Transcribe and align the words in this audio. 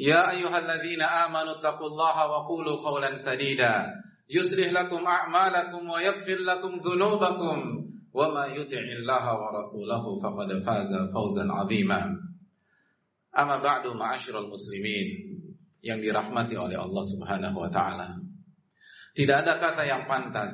يا 0.00 0.30
أيها 0.30 0.58
الذين 0.58 1.02
آمنوا 1.02 1.52
اتقوا 1.60 1.88
الله 1.88 2.16
وقولوا 2.30 2.76
قولا 2.76 3.18
سديدا 3.18 3.94
يصلح 4.30 4.68
لكم 4.72 5.06
أعمالكم 5.06 5.90
ويغفر 5.90 6.38
لكم 6.38 6.72
ذنوبكم 6.84 7.58
وما 8.12 8.46
يطع 8.46 8.84
الله 9.00 9.24
ورسوله 9.40 10.04
فقد 10.22 10.48
فاز 10.62 10.92
فوزا 11.14 11.44
عظيما 11.52 12.16
أما 13.38 13.56
بعد 13.56 13.86
معاشر 13.86 14.38
المسلمين 14.38 15.08
yang 15.86 16.02
dirahmati 16.02 16.58
oleh 16.58 16.74
Allah 16.74 17.04
Subhanahu 17.06 17.62
wa 17.62 17.70
taala. 17.70 18.10
Tidak 19.14 19.36
ada 19.46 19.54
kata 19.62 19.86
yang 19.86 20.10
pantas 20.10 20.52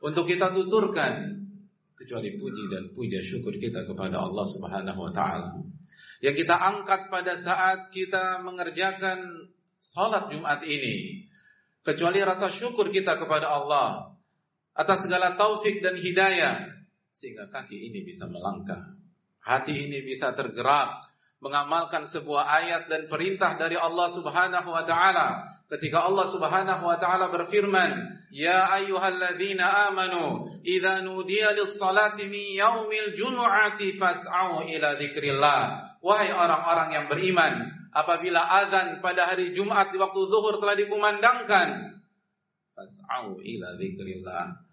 untuk 0.00 0.24
kita 0.24 0.48
tuturkan 0.48 1.44
kecuali 1.92 2.40
puji 2.40 2.72
dan 2.72 2.88
puja 2.96 3.20
syukur 3.20 3.52
kita 3.60 3.84
kepada 3.84 4.16
Allah 4.16 4.46
Subhanahu 4.48 4.96
wa 4.96 5.12
taala. 5.12 5.52
Yang 6.21 6.45
kita 6.45 6.55
angkat 6.55 7.09
pada 7.09 7.33
saat 7.33 7.89
kita 7.89 8.45
mengerjakan 8.45 9.49
salat 9.81 10.29
Jumat 10.29 10.61
ini. 10.63 11.25
Kecuali 11.81 12.21
rasa 12.21 12.53
syukur 12.53 12.93
kita 12.93 13.17
kepada 13.17 13.49
Allah 13.49 14.13
atas 14.77 15.09
segala 15.09 15.33
taufik 15.33 15.81
dan 15.81 15.97
hidayah 15.97 16.53
sehingga 17.11 17.49
kaki 17.49 17.89
ini 17.89 18.05
bisa 18.05 18.29
melangkah, 18.29 18.93
hati 19.41 19.89
ini 19.89 20.05
bisa 20.05 20.37
tergerak 20.37 21.09
mengamalkan 21.41 22.05
sebuah 22.05 22.45
ayat 22.61 22.85
dan 22.85 23.09
perintah 23.09 23.57
dari 23.57 23.73
Allah 23.73 24.05
Subhanahu 24.13 24.69
wa 24.69 24.85
taala. 24.85 25.41
Ketika 25.73 26.05
Allah 26.05 26.29
Subhanahu 26.29 26.85
wa 26.85 26.97
taala 27.01 27.33
berfirman 27.33 27.89
ya 28.29 28.69
ayyuhalladzina 28.77 29.89
amanu 29.89 30.53
idza 30.61 31.01
nudiya 31.01 31.57
lis-salati 31.57 32.29
min 32.29 32.61
yaumil 32.61 33.17
fas'au 33.97 34.61
ila 34.69 34.89
dzikrillah 35.01 35.90
wahai 36.01 36.33
orang-orang 36.33 36.89
yang 36.97 37.05
beriman 37.07 37.69
apabila 37.95 38.41
azan 38.65 38.99
pada 38.99 39.29
hari 39.29 39.53
Jumat 39.53 39.93
di 39.93 39.97
waktu 40.01 40.19
zuhur 40.27 40.57
telah 40.57 40.75
dikumandangkan 40.75 42.01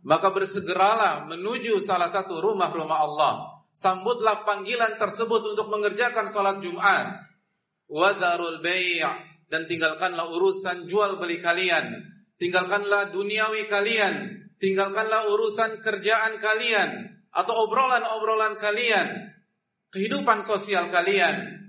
maka 0.06 0.28
bersegeralah 0.32 1.28
menuju 1.28 1.76
salah 1.82 2.08
satu 2.08 2.40
rumah-rumah 2.40 2.98
Allah. 3.04 3.34
Sambutlah 3.68 4.48
panggilan 4.48 4.96
tersebut 4.96 5.54
untuk 5.54 5.68
mengerjakan 5.68 6.32
sholat 6.32 6.64
Jumat. 6.64 7.20
Wadarul 7.88 8.64
bay' 8.64 9.04
dan 9.48 9.64
tinggalkanlah 9.64 10.28
urusan 10.28 10.88
jual 10.92 11.16
beli 11.16 11.40
kalian, 11.40 12.04
tinggalkanlah 12.36 13.16
duniawi 13.16 13.64
kalian, 13.68 14.44
tinggalkanlah 14.60 15.32
urusan 15.32 15.80
kerjaan 15.80 16.36
kalian 16.36 16.90
atau 17.32 17.54
obrolan-obrolan 17.64 18.60
kalian, 18.60 19.08
kehidupan 19.92 20.44
sosial 20.44 20.92
kalian. 20.92 21.64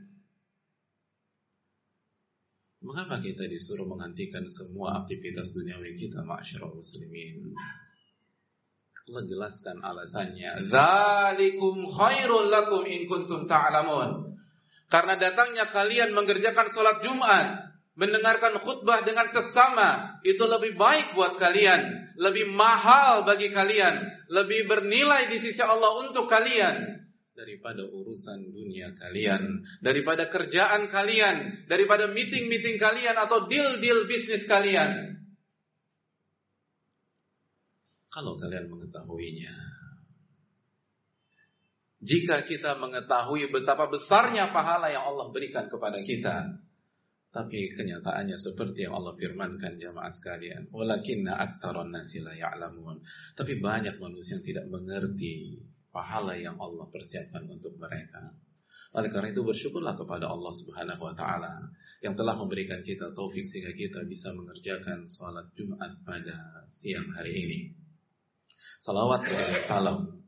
Mengapa 2.80 3.20
kita 3.20 3.44
disuruh 3.52 3.84
menghentikan 3.84 4.48
semua 4.48 5.04
aktivitas 5.04 5.52
duniawi 5.52 6.00
kita, 6.00 6.24
masyarakat 6.24 6.72
muslimin? 6.72 7.52
Allah 9.10 9.24
jelaskan 9.28 9.78
alasannya. 9.84 10.72
Dzalikum 10.72 11.84
khairul 11.92 12.48
lakum 12.48 12.88
in 12.88 13.04
kuntum 13.10 13.52
ta'lamun. 13.52 14.32
Karena 14.88 15.20
datangnya 15.20 15.68
kalian 15.70 16.16
mengerjakan 16.16 16.72
sholat 16.72 17.04
Jumat, 17.04 17.68
mendengarkan 18.00 18.58
khutbah 18.64 19.04
dengan 19.04 19.28
seksama, 19.28 20.18
itu 20.24 20.42
lebih 20.48 20.80
baik 20.80 21.14
buat 21.20 21.36
kalian, 21.36 22.16
lebih 22.16 22.48
mahal 22.56 23.28
bagi 23.28 23.52
kalian, 23.52 24.02
lebih 24.32 24.72
bernilai 24.72 25.28
di 25.30 25.38
sisi 25.38 25.62
Allah 25.62 26.00
untuk 26.08 26.32
kalian 26.32 27.09
daripada 27.40 27.88
urusan 27.88 28.52
dunia 28.52 28.92
kalian, 29.00 29.64
daripada 29.80 30.28
kerjaan 30.28 30.92
kalian, 30.92 31.64
daripada 31.72 32.12
meeting-meeting 32.12 32.76
kalian 32.76 33.16
atau 33.16 33.48
deal-deal 33.48 34.04
bisnis 34.12 34.44
kalian. 34.44 35.16
Kalau 38.12 38.36
kalian 38.36 38.68
mengetahuinya. 38.68 39.56
Jika 42.04 42.44
kita 42.44 42.76
mengetahui 42.80 43.52
betapa 43.52 43.88
besarnya 43.88 44.52
pahala 44.52 44.92
yang 44.92 45.08
Allah 45.08 45.32
berikan 45.32 45.72
kepada 45.72 46.00
kita, 46.04 46.60
tapi 47.30 47.72
kenyataannya 47.72 48.36
seperti 48.36 48.90
yang 48.90 49.00
Allah 49.00 49.16
firmankan 49.16 49.78
jamaah 49.78 50.12
sekalian, 50.12 50.68
walakinna 50.74 51.38
aktsaron 51.38 51.94
nasi 51.94 52.20
la 52.20 52.34
ya'lamun. 52.34 53.00
Tapi 53.38 53.62
banyak 53.62 54.02
manusia 54.02 54.40
yang 54.40 54.44
tidak 54.44 54.66
mengerti 54.74 55.62
pahala 55.90 56.38
yang 56.38 56.58
Allah 56.62 56.86
persiapkan 56.90 57.46
untuk 57.50 57.78
mereka. 57.78 58.34
Oleh 58.98 59.14
karena 59.14 59.30
itu 59.30 59.46
bersyukurlah 59.46 59.94
kepada 59.94 60.30
Allah 60.30 60.50
Subhanahu 60.50 61.02
wa 61.06 61.14
taala 61.14 61.70
yang 62.02 62.18
telah 62.18 62.34
memberikan 62.34 62.82
kita 62.82 63.14
taufik 63.14 63.46
sehingga 63.46 63.76
kita 63.78 64.02
bisa 64.10 64.34
mengerjakan 64.34 65.06
sholat 65.06 65.46
Jumat 65.54 65.94
pada 66.02 66.66
siang 66.74 67.06
hari 67.14 67.34
ini. 67.38 67.60
Salawat 68.82 69.30
dan 69.30 69.62
salam 69.62 70.20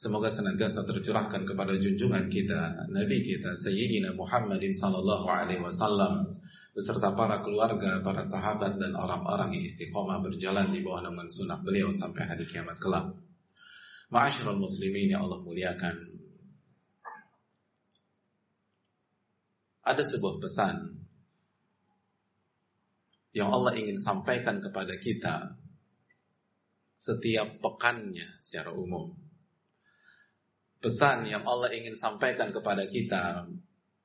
Semoga 0.00 0.32
senantiasa 0.32 0.88
tercurahkan 0.88 1.44
kepada 1.44 1.76
junjungan 1.76 2.32
kita 2.32 2.88
Nabi 2.88 3.20
kita 3.20 3.52
Sayyidina 3.52 4.16
Muhammadin 4.16 4.72
Sallallahu 4.72 5.28
Alaihi 5.28 5.60
Wasallam 5.60 6.40
beserta 6.72 7.12
para 7.12 7.44
keluarga, 7.44 8.00
para 8.00 8.24
sahabat 8.24 8.80
dan 8.80 8.96
orang-orang 8.96 9.52
yang 9.52 9.68
istiqomah 9.68 10.24
berjalan 10.24 10.72
di 10.72 10.80
bawah 10.80 11.04
naungan 11.04 11.28
sunnah 11.28 11.60
beliau 11.60 11.92
sampai 11.92 12.32
hari 12.32 12.48
kiamat 12.48 12.80
kelak. 12.80 13.12
Ma'asyiral 14.10 14.58
muslimin 14.58 15.14
yang 15.14 15.22
Allah 15.22 15.38
muliakan. 15.46 15.96
Ada 19.86 20.02
sebuah 20.02 20.42
pesan 20.42 20.76
yang 23.30 23.54
Allah 23.54 23.78
ingin 23.78 23.94
sampaikan 23.94 24.58
kepada 24.58 24.98
kita 24.98 25.54
setiap 26.98 27.62
pekannya 27.62 28.26
secara 28.42 28.74
umum. 28.74 29.14
Pesan 30.82 31.24
yang 31.30 31.46
Allah 31.46 31.70
ingin 31.70 31.94
sampaikan 31.94 32.50
kepada 32.50 32.84
kita 32.90 33.46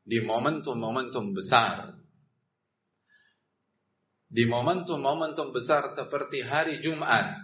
di 0.06 0.22
momentum-momentum 0.22 1.34
besar. 1.34 1.98
Di 4.30 4.46
momentum-momentum 4.46 5.50
besar 5.56 5.88
seperti 5.90 6.44
hari 6.46 6.84
Jumat, 6.84 7.36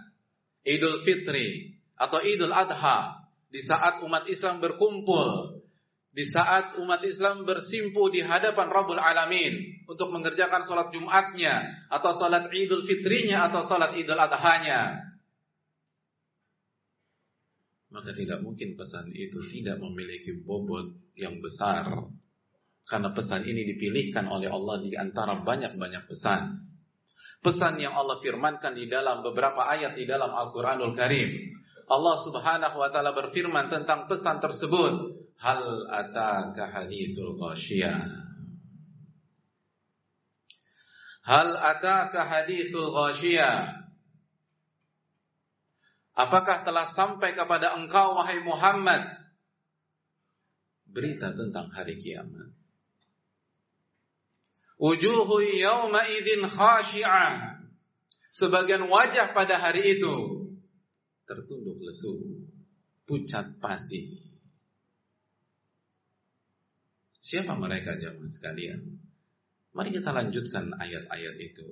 Idul 0.62 1.00
Fitri, 1.02 1.71
atau 2.02 2.18
Idul 2.18 2.50
Adha, 2.50 3.22
di 3.46 3.62
saat 3.62 4.02
umat 4.02 4.26
Islam 4.26 4.58
berkumpul, 4.58 5.62
di 6.10 6.26
saat 6.26 6.82
umat 6.82 7.06
Islam 7.06 7.46
bersimpu 7.46 8.10
di 8.10 8.26
hadapan 8.26 8.66
Rabbul 8.66 8.98
Alamin 8.98 9.86
untuk 9.86 10.10
mengerjakan 10.10 10.66
sholat 10.66 10.90
Jumatnya, 10.90 11.86
atau 11.94 12.10
sholat 12.10 12.50
Idul 12.50 12.82
Fitrinya, 12.82 13.46
atau 13.46 13.62
sholat 13.62 13.94
Idul 13.94 14.18
Adhanya, 14.18 15.12
maka 17.92 18.10
tidak 18.16 18.40
mungkin 18.40 18.74
pesan 18.74 19.12
itu 19.12 19.38
tidak 19.52 19.76
memiliki 19.78 20.32
bobot 20.40 21.12
yang 21.14 21.38
besar. 21.44 21.86
Karena 22.82 23.14
pesan 23.14 23.46
ini 23.46 23.62
dipilihkan 23.68 24.26
oleh 24.26 24.50
Allah 24.50 24.82
di 24.82 24.96
antara 24.98 25.38
banyak-banyak 25.38 26.08
pesan. 26.08 26.66
Pesan 27.44 27.78
yang 27.78 27.94
Allah 27.94 28.18
firmankan 28.18 28.74
di 28.74 28.90
dalam 28.90 29.22
beberapa 29.22 29.68
ayat 29.70 29.94
di 29.94 30.08
dalam 30.08 30.34
Al-Quranul 30.34 30.96
Karim. 30.96 31.30
Allah 31.88 32.16
subhanahu 32.18 32.76
wa 32.78 32.88
ta'ala 32.90 33.14
berfirman 33.14 33.70
tentang 33.70 34.06
pesan 34.06 34.38
tersebut. 34.38 35.22
Hal 35.42 35.62
ataka 35.90 36.70
hadithul 36.70 37.34
ghasyiyah. 37.40 37.98
Hal 41.26 41.48
ataka 41.54 42.26
hadithul 42.26 42.94
ghasyiyah 42.94 43.82
Apakah 46.12 46.60
telah 46.60 46.84
sampai 46.84 47.32
kepada 47.32 47.72
engkau 47.80 48.20
wahai 48.20 48.44
Muhammad 48.44 49.00
berita 50.84 51.32
tentang 51.32 51.72
hari 51.72 51.96
kiamat? 51.96 52.52
Wujuhu 54.76 55.40
yawma 55.56 56.04
idzin 56.20 56.44
khashi'ah. 56.44 57.64
Sebagian 58.32 58.88
wajah 58.88 59.32
pada 59.32 59.56
hari 59.56 60.00
itu 60.00 60.41
tertunduk 61.26 61.78
lesu, 61.82 62.42
pucat 63.06 63.58
pasi. 63.62 64.22
Siapa 67.22 67.54
mereka 67.54 67.94
jamaah 67.96 68.28
sekalian? 68.28 68.80
Mari 69.72 69.88
kita 69.94 70.12
lanjutkan 70.12 70.74
ayat-ayat 70.76 71.36
itu. 71.40 71.64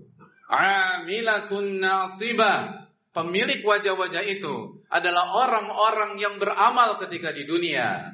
Amilatun 0.49 1.83
nasibah. 1.83 2.89
Pemilik 3.11 3.59
wajah-wajah 3.67 4.23
itu 4.23 4.87
adalah 4.87 5.35
orang-orang 5.35 6.15
yang 6.23 6.39
beramal 6.39 6.95
ketika 7.03 7.35
di 7.35 7.43
dunia. 7.43 8.07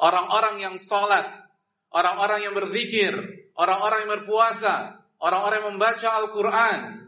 Orang-orang 0.00 0.56
yang 0.56 0.76
sholat, 0.80 1.28
orang-orang 1.92 2.48
yang 2.48 2.56
berzikir, 2.56 3.12
orang-orang 3.56 4.08
yang 4.08 4.12
berpuasa, 4.20 5.04
orang-orang 5.20 5.56
yang 5.60 5.68
membaca 5.76 6.08
Al-Quran. 6.16 7.05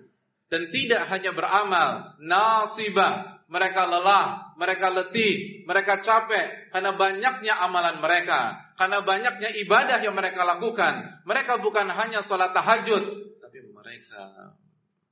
Dan 0.49 0.73
tidak 0.73 1.05
hanya 1.13 1.37
beramal, 1.37 2.17
nasibah, 2.25 3.45
mereka 3.49 3.89
lelah, 3.89 4.57
mereka 4.61 4.93
letih, 4.93 5.65
mereka 5.65 6.05
capek 6.05 6.73
karena 6.73 6.93
banyaknya 6.97 7.55
amalan 7.65 8.01
mereka, 8.01 8.57
karena 8.77 9.01
banyaknya 9.01 9.49
ibadah 9.65 10.01
yang 10.05 10.13
mereka 10.13 10.45
lakukan. 10.45 11.25
Mereka 11.25 11.61
bukan 11.65 11.89
hanya 11.89 12.21
sholat 12.21 12.53
tahajud, 12.53 13.05
tapi 13.41 13.59
mereka 13.73 14.53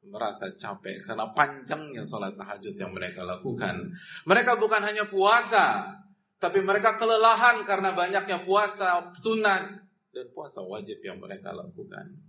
merasa 0.08 0.52
capek 0.52 1.04
karena 1.04 1.32
panjangnya 1.32 2.04
sholat 2.04 2.36
tahajud 2.36 2.76
yang 2.76 2.92
mereka 2.92 3.24
lakukan. 3.24 3.96
Mereka 4.28 4.60
bukan 4.60 4.84
hanya 4.84 5.08
puasa, 5.08 5.96
tapi 6.36 6.60
mereka 6.60 7.00
kelelahan 7.00 7.64
karena 7.64 7.96
banyaknya 7.96 8.44
puasa 8.44 9.16
sunnah 9.16 9.80
dan 10.12 10.26
puasa 10.36 10.60
wajib 10.60 11.00
yang 11.00 11.20
mereka 11.20 11.56
lakukan. 11.56 12.25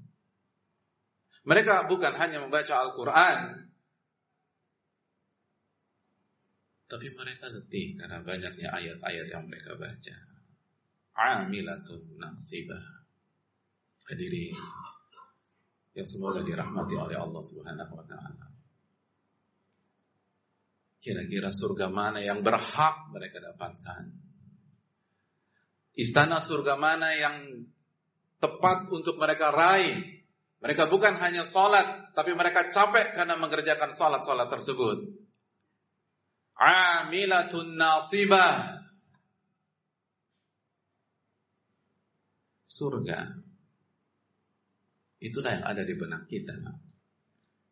Mereka 1.47 1.87
bukan 1.87 2.11
hanya 2.19 2.43
membaca 2.43 2.75
Al-Quran, 2.75 3.67
Tapi 6.87 7.11
mereka 7.11 7.51
letih 7.51 7.99
karena 7.99 8.23
banyaknya 8.23 8.71
ayat-ayat 8.71 9.27
yang 9.27 9.43
mereka 9.43 9.75
baca. 9.75 10.15
Amilatun 11.19 12.15
nasibah. 12.15 13.03
Hadiri 14.07 14.55
yang 15.91 16.07
semoga 16.07 16.47
dirahmati 16.47 16.95
oleh 16.95 17.19
Allah 17.19 17.43
Subhanahu 17.43 17.91
wa 17.91 18.05
taala. 18.07 18.47
Kira-kira 21.03 21.51
surga 21.51 21.91
mana 21.91 22.23
yang 22.23 22.39
berhak 22.39 23.11
mereka 23.11 23.43
dapatkan? 23.43 24.07
Istana 25.99 26.39
surga 26.39 26.79
mana 26.79 27.11
yang 27.19 27.67
tepat 28.39 28.87
untuk 28.95 29.19
mereka 29.19 29.51
raih? 29.51 30.16
Mereka 30.57 30.89
bukan 30.89 31.13
hanya 31.21 31.45
sholat, 31.45 32.17
tapi 32.17 32.33
mereka 32.33 32.73
capek 32.73 33.13
karena 33.13 33.37
mengerjakan 33.37 33.93
sholat-sholat 33.93 34.49
tersebut. 34.49 35.05
Amilatun 36.57 37.77
nasibah. 37.77 38.81
Surga. 42.65 43.37
Itulah 45.21 45.61
yang 45.61 45.65
ada 45.65 45.85
di 45.85 45.93
benak 45.93 46.25
kita. 46.25 46.57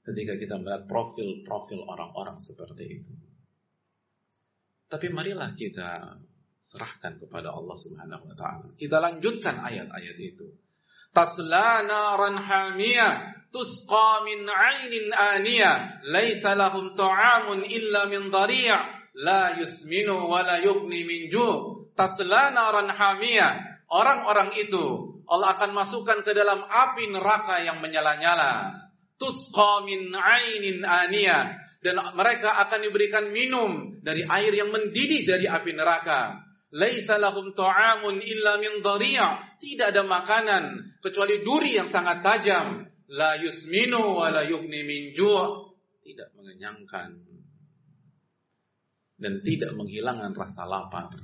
Ketika 0.06 0.38
kita 0.38 0.62
melihat 0.62 0.86
profil-profil 0.86 1.82
orang-orang 1.90 2.38
seperti 2.38 2.86
itu. 2.86 3.14
Tapi 4.86 5.10
marilah 5.10 5.58
kita 5.58 6.22
serahkan 6.62 7.18
kepada 7.18 7.50
Allah 7.50 7.74
Subhanahu 7.74 8.30
wa 8.30 8.36
taala. 8.38 8.70
Kita 8.78 9.02
lanjutkan 9.02 9.58
ayat-ayat 9.66 10.18
itu 10.22 10.65
tasla 11.16 11.88
naran 11.88 12.36
hamiyah 12.36 13.48
tusqa 13.56 14.28
min 14.28 14.44
'ainin 14.44 15.16
aniyah 15.16 16.04
laisa 16.12 16.60
lahum 16.60 16.92
ta'amun 16.92 17.64
illa 17.64 18.12
min 18.12 18.28
dhari' 18.28 18.68
la 19.24 19.56
yusminu 19.56 20.28
wa 20.28 20.44
la 20.44 20.60
yughni 20.60 21.08
min 21.08 21.32
ju' 21.32 21.88
tasla 21.96 22.52
naran 22.52 22.92
orang-orang 23.88 24.52
itu 24.60 25.16
Allah 25.26 25.58
akan 25.58 25.72
masukkan 25.74 26.22
ke 26.22 26.38
dalam 26.38 26.62
api 26.62 27.10
neraka 27.10 27.58
yang 27.66 27.82
menyala-nyala. 27.82 28.78
Tusqa 29.18 29.82
min 29.82 30.14
'ainin 30.14 30.86
dan 31.82 31.96
mereka 32.14 32.62
akan 32.66 32.80
diberikan 32.82 33.30
minum 33.34 34.02
dari 34.06 34.22
air 34.26 34.54
yang 34.54 34.70
mendidih 34.74 35.26
dari 35.26 35.46
api 35.50 35.72
neraka 35.74 36.45
Laisa 36.76 37.16
lahum 37.16 37.56
ta'amun 37.56 38.20
illa 38.20 38.60
min 38.60 38.84
dhari' 38.84 39.16
Tidak 39.64 39.96
ada 39.96 40.04
makanan 40.04 41.00
kecuali 41.00 41.40
duri 41.40 41.80
yang 41.80 41.88
sangat 41.88 42.20
tajam 42.20 42.84
la 43.16 43.40
yusminu 43.40 44.20
wa 44.20 44.28
la 44.34 44.44
yughni 44.44 44.84
min 44.84 45.16
ju' 45.16 45.72
tidak 46.06 46.30
mengenyangkan 46.38 47.18
dan 49.16 49.34
tidak 49.42 49.72
menghilangkan 49.74 50.36
rasa 50.36 50.68
lapar. 50.68 51.16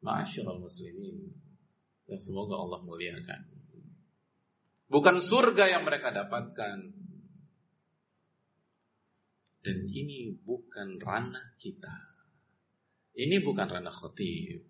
Ma'asyiral 0.00 0.62
muslimin 0.62 1.36
yang 2.08 2.22
semoga 2.22 2.56
Allah 2.56 2.80
muliakan. 2.80 3.42
Bukan 4.88 5.20
surga 5.20 5.68
yang 5.68 5.84
mereka 5.84 6.08
dapatkan. 6.16 6.78
Dan 9.58 9.78
ini 9.84 10.32
bukan 10.32 10.96
ranah 10.96 11.52
kita. 11.60 12.07
Ini 13.18 13.42
bukan 13.42 13.66
ranah 13.66 13.90
khatib. 13.90 14.62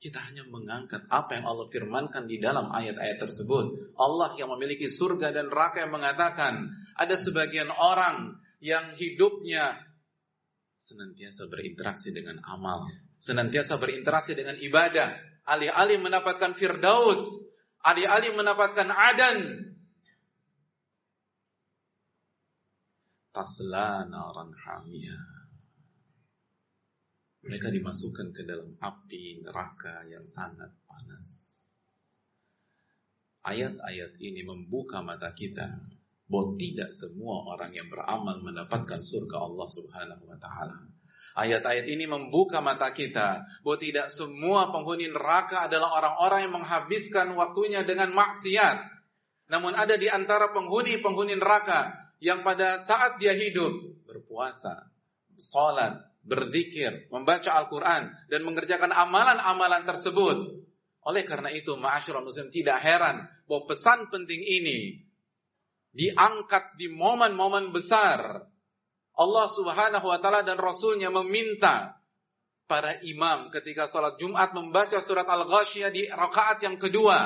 Kita 0.00 0.20
hanya 0.20 0.44
mengangkat 0.48 1.08
apa 1.08 1.40
yang 1.40 1.48
Allah 1.48 1.64
firmankan 1.68 2.28
di 2.28 2.36
dalam 2.36 2.68
ayat-ayat 2.68 3.20
tersebut. 3.20 3.96
Allah 3.96 4.36
yang 4.36 4.52
memiliki 4.52 4.88
surga 4.88 5.32
dan 5.32 5.48
neraka 5.48 5.88
yang 5.88 5.92
mengatakan 5.92 6.68
ada 6.96 7.16
sebagian 7.16 7.72
orang 7.72 8.36
yang 8.60 8.84
hidupnya 8.96 9.72
senantiasa 10.76 11.48
berinteraksi 11.48 12.12
dengan 12.12 12.40
amal, 12.48 12.84
senantiasa 13.16 13.76
berinteraksi 13.80 14.36
dengan 14.36 14.56
ibadah, 14.60 15.08
alih-alih 15.48 16.00
mendapatkan 16.04 16.52
firdaus, 16.56 17.48
alih-alih 17.84 18.36
mendapatkan 18.36 18.88
adan. 18.88 19.38
Tasla 23.32 24.04
naran 24.08 24.52
hamiyah 24.52 25.39
mereka 27.50 27.66
dimasukkan 27.66 28.30
ke 28.30 28.46
dalam 28.46 28.78
api 28.78 29.42
neraka 29.42 30.06
yang 30.06 30.22
sangat 30.22 30.70
panas. 30.86 31.30
Ayat-ayat 33.42 34.22
ini 34.22 34.46
membuka 34.46 35.02
mata 35.02 35.34
kita 35.34 35.66
bahwa 36.30 36.54
tidak 36.54 36.94
semua 36.94 37.42
orang 37.50 37.74
yang 37.74 37.90
beramal 37.90 38.38
mendapatkan 38.38 39.02
surga 39.02 39.42
Allah 39.42 39.66
Subhanahu 39.66 40.30
wa 40.30 40.38
taala. 40.38 40.78
Ayat-ayat 41.34 41.90
ini 41.90 42.06
membuka 42.06 42.62
mata 42.62 42.94
kita 42.94 43.42
bahwa 43.66 43.78
tidak 43.82 44.14
semua 44.14 44.70
penghuni 44.70 45.10
neraka 45.10 45.66
adalah 45.66 45.90
orang-orang 45.98 46.46
yang 46.46 46.54
menghabiskan 46.54 47.34
waktunya 47.34 47.82
dengan 47.82 48.14
maksiat. 48.14 48.78
Namun 49.50 49.74
ada 49.74 49.98
di 49.98 50.06
antara 50.06 50.54
penghuni-penghuni 50.54 51.34
neraka 51.34 52.14
yang 52.22 52.46
pada 52.46 52.78
saat 52.78 53.18
dia 53.18 53.34
hidup 53.34 53.74
berpuasa, 54.06 54.86
sholat, 55.34 56.09
berzikir, 56.20 57.08
membaca 57.08 57.56
Al-Quran, 57.56 58.12
dan 58.28 58.40
mengerjakan 58.44 58.92
amalan-amalan 58.92 59.82
tersebut. 59.88 60.36
Oleh 61.08 61.24
karena 61.24 61.48
itu, 61.48 61.76
ma'asyurah 61.80 62.20
muslim 62.20 62.52
tidak 62.52 62.76
heran 62.84 63.24
bahwa 63.48 63.64
pesan 63.72 64.12
penting 64.12 64.40
ini 64.40 65.00
diangkat 65.96 66.76
di 66.76 66.92
momen-momen 66.92 67.72
besar. 67.72 68.46
Allah 69.16 69.46
subhanahu 69.48 70.06
wa 70.06 70.18
ta'ala 70.20 70.46
dan 70.46 70.60
Rasulnya 70.60 71.08
meminta 71.12 72.00
para 72.70 72.94
imam 73.02 73.50
ketika 73.50 73.90
sholat 73.90 74.14
Jumat 74.22 74.54
membaca 74.54 75.02
surat 75.02 75.26
Al-Ghashiyah 75.26 75.90
di 75.90 76.06
rakaat 76.06 76.62
yang 76.62 76.78
kedua. 76.78 77.18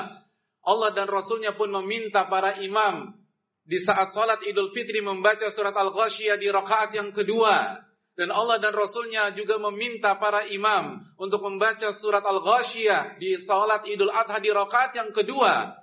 Allah 0.65 0.89
dan 0.97 1.05
Rasulnya 1.05 1.53
pun 1.53 1.69
meminta 1.69 2.25
para 2.25 2.57
imam 2.57 3.13
di 3.61 3.77
saat 3.77 4.09
sholat 4.09 4.41
Idul 4.49 4.73
Fitri 4.73 5.05
membaca 5.05 5.45
surat 5.53 5.77
Al-Ghashiyah 5.77 6.41
di 6.41 6.49
rakaat 6.49 6.97
yang 6.97 7.13
kedua. 7.13 7.77
Dan 8.15 8.31
Allah 8.31 8.63
dan 8.63 8.71
Rasulnya 8.71 9.35
juga 9.35 9.59
meminta 9.59 10.15
para 10.15 10.47
imam 10.47 11.03
untuk 11.19 11.43
membaca 11.43 11.91
surat 11.91 12.23
Al-Ghashiyah 12.23 13.19
di 13.19 13.35
salat 13.35 13.83
Idul 13.91 14.07
Adha 14.07 14.39
di 14.39 14.55
rakaat 14.55 14.95
yang 14.95 15.11
kedua. 15.11 15.75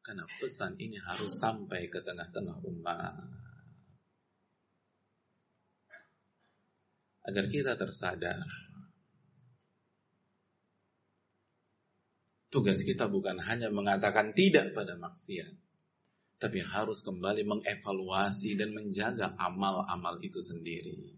Karena 0.00 0.24
pesan 0.40 0.80
ini 0.80 0.96
harus 0.96 1.36
sampai 1.36 1.92
ke 1.92 2.00
tengah-tengah 2.00 2.56
umat. 2.64 3.14
Agar 7.26 7.44
kita 7.52 7.76
tersadar 7.76 8.40
Tugas 12.56 12.80
kita 12.86 13.10
bukan 13.12 13.36
hanya 13.42 13.68
mengatakan 13.68 14.32
tidak 14.32 14.72
pada 14.72 14.96
maksiat, 14.96 15.50
tapi 16.36 16.60
harus 16.60 17.00
kembali 17.00 17.48
mengevaluasi 17.48 18.60
dan 18.60 18.76
menjaga 18.76 19.32
amal-amal 19.40 20.20
itu 20.20 20.44
sendiri. 20.44 21.16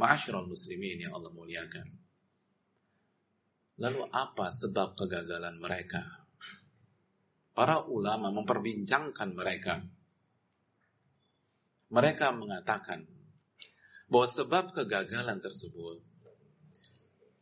Ma'asyiral 0.00 0.48
muslimin 0.48 1.04
yang 1.04 1.12
Allah 1.12 1.32
muliakan. 1.34 1.88
Lalu 3.78 4.08
apa 4.10 4.48
sebab 4.48 4.96
kegagalan 4.96 5.60
mereka? 5.60 6.02
Para 7.52 7.84
ulama 7.86 8.30
memperbincangkan 8.32 9.34
mereka. 9.36 9.82
Mereka 11.88 12.32
mengatakan 12.36 13.04
bahwa 14.08 14.28
sebab 14.28 14.72
kegagalan 14.72 15.40
tersebut 15.44 16.00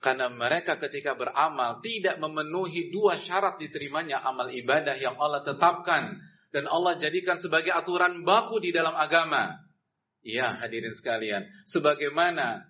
karena 0.06 0.30
mereka 0.30 0.78
ketika 0.78 1.18
beramal 1.18 1.82
tidak 1.82 2.22
memenuhi 2.22 2.94
dua 2.94 3.18
syarat 3.18 3.58
diterimanya 3.58 4.22
amal 4.22 4.46
ibadah 4.46 4.94
yang 4.94 5.18
Allah 5.18 5.42
tetapkan 5.42 6.14
dan 6.56 6.64
Allah 6.72 6.96
jadikan 6.96 7.36
sebagai 7.36 7.68
aturan 7.68 8.24
baku 8.24 8.64
di 8.64 8.72
dalam 8.72 8.96
agama. 8.96 9.60
Ya 10.24 10.48
hadirin 10.56 10.96
sekalian, 10.96 11.44
sebagaimana 11.68 12.64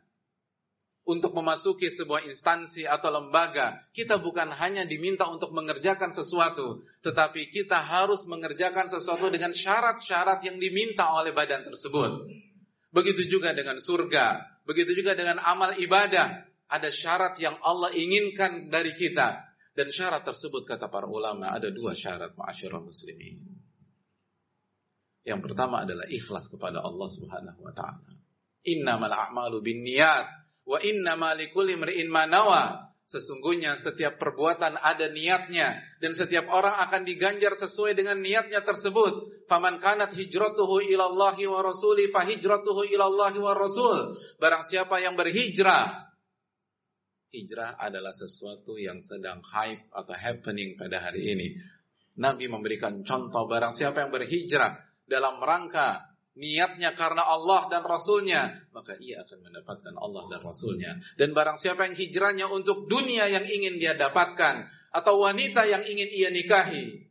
untuk 1.07 1.39
memasuki 1.39 1.87
sebuah 1.87 2.27
instansi 2.27 2.83
atau 2.83 3.15
lembaga, 3.15 3.79
kita 3.95 4.19
bukan 4.19 4.51
hanya 4.59 4.83
diminta 4.83 5.31
untuk 5.31 5.55
mengerjakan 5.55 6.11
sesuatu, 6.11 6.83
tetapi 7.07 7.47
kita 7.55 7.79
harus 7.79 8.27
mengerjakan 8.27 8.91
sesuatu 8.91 9.31
dengan 9.31 9.55
syarat-syarat 9.55 10.43
yang 10.43 10.59
diminta 10.59 11.07
oleh 11.15 11.31
badan 11.31 11.63
tersebut. 11.63 12.27
Begitu 12.91 13.31
juga 13.31 13.55
dengan 13.55 13.79
surga, 13.79 14.43
begitu 14.67 14.99
juga 14.99 15.15
dengan 15.15 15.39
amal 15.47 15.79
ibadah 15.79 16.43
ada 16.67 16.91
syarat 16.91 17.39
yang 17.39 17.55
Allah 17.63 17.95
inginkan 17.95 18.67
dari 18.67 18.99
kita. 18.99 19.47
Dan 19.79 19.95
syarat 19.95 20.27
tersebut 20.27 20.67
kata 20.67 20.91
para 20.91 21.07
ulama 21.07 21.55
ada 21.55 21.71
dua 21.71 21.95
syarat 21.95 22.35
ma'asyiral 22.35 22.83
muslimin. 22.83 23.56
Yang 25.27 25.41
pertama 25.51 25.83
adalah 25.83 26.07
ikhlas 26.07 26.47
kepada 26.55 26.87
Allah 26.87 27.09
Subhanahu 27.11 27.59
wa 27.67 27.75
taala. 27.75 28.15
Innamal 28.63 29.11
a'malu 29.11 29.59
binniyat 29.59 30.27
wa 30.63 30.79
innamal 30.79 31.35
likulli 31.35 31.75
imri'in 31.75 32.07
ma 32.07 32.31
nawa. 32.31 32.87
Sesungguhnya 33.07 33.79
setiap 33.79 34.19
perbuatan 34.19 34.83
ada 34.83 35.07
niatnya 35.07 35.79
dan 36.03 36.11
setiap 36.11 36.51
orang 36.51 36.75
akan 36.91 37.07
diganjar 37.07 37.55
sesuai 37.55 37.95
dengan 37.95 38.19
niatnya 38.19 38.63
tersebut. 38.67 39.47
Faman 39.47 39.79
kanat 39.79 40.11
hijratuhu 40.11 40.83
ilallahi 40.83 41.47
wa 41.47 41.63
rasuli 41.63 42.11
fa 42.11 42.27
hijratuhu 42.27 42.87
ilallahi 42.87 43.39
wa 43.39 43.55
rasul. 43.55 44.19
Barang 44.43 44.67
siapa 44.67 44.99
yang 45.03 45.15
berhijrah 45.15 46.07
hijrah 47.35 47.77
adalah 47.77 48.15
sesuatu 48.17 48.81
yang 48.81 49.05
sedang 49.05 49.45
hype 49.45 49.91
atau 49.93 50.15
happening 50.17 50.79
pada 50.79 51.03
hari 51.03 51.37
ini. 51.37 51.49
Nabi 52.17 52.49
memberikan 52.49 53.05
contoh 53.05 53.45
barang 53.45 53.77
siapa 53.77 54.07
yang 54.07 54.11
berhijrah 54.11 54.86
dalam 55.07 55.39
rangka 55.39 56.17
niatnya 56.37 56.93
karena 56.93 57.25
Allah 57.25 57.67
dan 57.73 57.83
Rasulnya, 57.83 58.69
maka 58.77 58.93
ia 59.01 59.25
akan 59.25 59.39
mendapatkan 59.41 59.95
Allah 59.97 60.23
dan 60.29 60.41
Rasulnya. 60.45 60.93
Dan 61.17 61.33
barang 61.33 61.57
siapa 61.57 61.89
yang 61.89 61.97
hijrahnya 61.97 62.47
untuk 62.53 62.85
dunia 62.87 63.25
yang 63.33 63.43
ingin 63.43 63.81
dia 63.81 63.97
dapatkan, 63.97 64.69
atau 64.93 65.15
wanita 65.21 65.65
yang 65.65 65.81
ingin 65.81 66.09
ia 66.13 66.29
nikahi, 66.29 67.09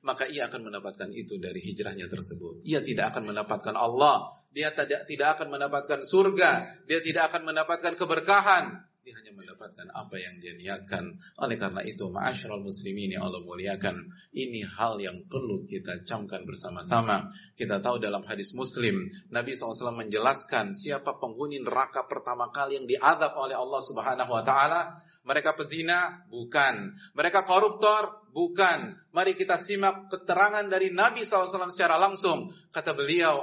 maka 0.00 0.24
ia 0.24 0.48
akan 0.48 0.60
mendapatkan 0.72 1.08
itu 1.12 1.36
dari 1.36 1.60
hijrahnya 1.60 2.08
tersebut. 2.08 2.64
Ia 2.64 2.80
tidak 2.80 3.12
akan 3.12 3.28
mendapatkan 3.28 3.76
Allah. 3.76 4.32
Dia 4.48 4.72
tidak 4.72 5.04
tidak 5.04 5.36
akan 5.36 5.52
mendapatkan 5.52 6.00
surga. 6.00 6.52
Dia 6.88 7.04
tidak 7.04 7.28
akan 7.28 7.52
mendapatkan 7.52 7.92
keberkahan 7.92 8.88
dia 9.08 9.16
hanya 9.24 9.32
mendapatkan 9.40 9.88
apa 9.96 10.20
yang 10.20 10.36
dia 10.36 10.52
niatkan 10.52 11.16
oleh 11.40 11.56
karena 11.56 11.80
itu 11.80 12.12
ma'asyiral 12.12 12.60
muslimin 12.60 13.16
yang 13.16 13.24
Allah 13.24 13.40
muliakan 13.40 14.04
ini 14.36 14.60
hal 14.68 15.00
yang 15.00 15.24
perlu 15.32 15.64
kita 15.64 16.04
camkan 16.04 16.44
bersama-sama 16.44 17.32
kita 17.56 17.80
tahu 17.80 17.96
dalam 18.04 18.20
hadis 18.28 18.52
muslim 18.52 19.08
Nabi 19.32 19.56
SAW 19.56 19.96
menjelaskan 19.96 20.76
siapa 20.76 21.16
penghuni 21.16 21.56
neraka 21.64 22.04
pertama 22.04 22.52
kali 22.52 22.76
yang 22.76 22.84
diadab 22.84 23.32
oleh 23.40 23.56
Allah 23.56 23.80
Subhanahu 23.80 24.28
wa 24.28 24.44
taala 24.44 25.00
mereka 25.28 25.52
pezina? 25.52 26.24
Bukan. 26.32 26.96
Mereka 27.12 27.44
koruptor? 27.44 28.17
Bukan. 28.32 28.94
Mari 29.10 29.34
kita 29.34 29.56
simak 29.56 30.12
keterangan 30.12 30.62
dari 30.68 30.92
Nabi 30.92 31.24
SAW 31.24 31.72
secara 31.72 31.96
langsung. 31.96 32.52
Kata 32.70 32.92
beliau, 32.92 33.42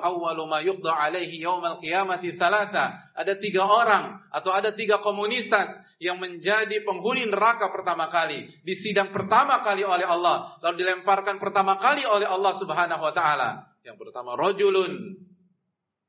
yukda 0.62 0.92
alaihi 0.94 1.42
qiyamati 1.82 2.38
thalatha. 2.38 2.94
Ada 3.18 3.36
tiga 3.42 3.66
orang 3.66 4.24
atau 4.30 4.54
ada 4.54 4.72
tiga 4.72 5.02
komunistas 5.02 5.82
yang 5.98 6.22
menjadi 6.22 6.86
penghuni 6.86 7.26
neraka 7.28 7.74
pertama 7.74 8.08
kali. 8.08 8.46
Di 8.62 8.74
sidang 8.78 9.10
pertama 9.10 9.66
kali 9.66 9.82
oleh 9.82 10.06
Allah. 10.06 10.54
Lalu 10.62 10.86
dilemparkan 10.86 11.42
pertama 11.42 11.76
kali 11.82 12.06
oleh 12.06 12.30
Allah 12.30 12.54
Subhanahu 12.54 13.02
Wa 13.02 13.14
Taala. 13.14 13.50
Yang 13.86 13.98
pertama, 14.02 14.34
rojulun. 14.38 15.22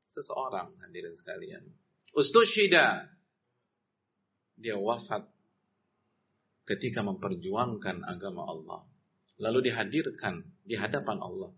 Seseorang, 0.01 0.73
hadirin 0.85 1.13
sekalian. 1.13 1.61
Ustushida. 2.17 3.13
Dia 4.57 4.81
wafat 4.81 5.36
ketika 6.67 7.01
memperjuangkan 7.07 8.03
agama 8.03 8.43
Allah. 8.45 8.83
Lalu 9.39 9.71
dihadirkan 9.71 10.43
di 10.67 10.75
hadapan 10.75 11.23
Allah. 11.23 11.55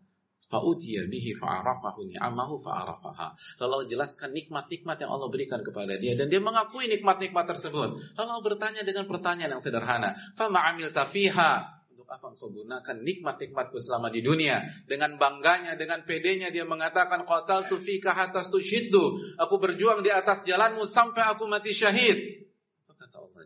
Fa'utiya 0.48 1.04
bihi 1.12 1.36
fa'arafahu 1.36 2.08
ni'amahu 2.08 2.56
fa'arafaha. 2.64 3.60
Lalu 3.60 3.70
Allah 3.72 3.88
jelaskan 3.88 4.32
nikmat-nikmat 4.32 4.96
yang 4.96 5.12
Allah 5.12 5.28
berikan 5.28 5.60
kepada 5.60 6.00
dia. 6.00 6.16
Dan 6.16 6.32
dia 6.32 6.40
mengakui 6.40 6.88
nikmat-nikmat 6.88 7.44
tersebut. 7.44 8.16
Lalu 8.16 8.28
Allah 8.32 8.44
bertanya 8.44 8.82
dengan 8.84 9.04
pertanyaan 9.04 9.56
yang 9.56 9.62
sederhana. 9.64 10.16
Fama'amil 10.40 10.88
tafiha. 10.96 11.84
Untuk 11.92 12.08
apa 12.08 12.32
engkau 12.32 12.48
gunakan 12.48 12.96
nikmat-nikmatku 12.96 13.76
selama 13.76 14.08
di 14.08 14.24
dunia? 14.24 14.64
Dengan 14.88 15.20
bangganya, 15.20 15.76
dengan 15.76 16.00
pedenya 16.08 16.48
dia 16.48 16.64
mengatakan 16.64 17.28
qatal 17.28 17.68
tufika 17.68 18.16
hatas 18.16 18.48
tushiddu. 18.48 19.36
Aku 19.36 19.60
berjuang 19.60 20.00
di 20.00 20.08
atas 20.08 20.48
jalanmu 20.48 20.88
sampai 20.88 21.28
aku 21.28 21.44
mati 21.44 21.76
syahid 21.76 22.47